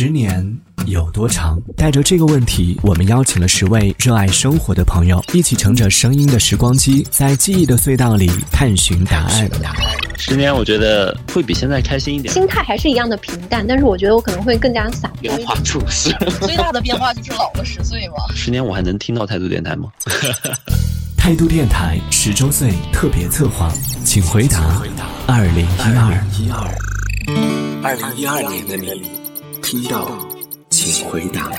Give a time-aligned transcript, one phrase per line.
[0.00, 0.56] 十年
[0.86, 1.60] 有多长？
[1.76, 9.50] 带着这个问题，我们邀请了十位热爱生活的朋友，一起乘着声音的时光机，在记忆的隧道里探寻答案。
[10.16, 12.32] 十年，我觉得会比现在开心一点。
[12.32, 15.20] 心态还是一样的平淡，但是我觉得我可能会更加洒脱。
[15.20, 18.32] 变化处事，最大的变化就是老了十岁嘛。
[18.36, 19.88] 十年，我还能听到态度电台吗？
[21.16, 23.68] 态度电台十周岁特别策划，
[24.04, 24.80] 请回答。
[25.26, 25.66] 二零
[26.38, 26.72] 一二，
[27.82, 29.10] 二零一二年的你，
[29.62, 30.10] 听到，
[30.70, 31.50] 请回答。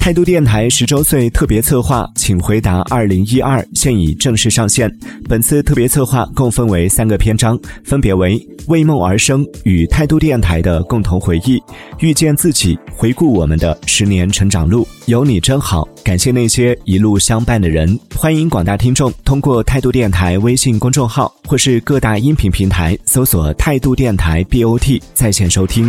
[0.00, 4.90] 态度电台十周岁特别策划，请回答二零一二现已正式上线。
[5.28, 11.62] 本次特别策划共分为三个篇章，分别为为梦而生与态度电台的共同回忆，
[12.00, 14.86] 遇见自己，回顾我们的十年成长路。
[15.06, 17.96] 有你真好，感谢那些一路相伴的人。
[18.16, 25.88] 欢迎广大听众通过态度电台微信公众号或是各大音频平台搜索态度电台 BOT 在线收听。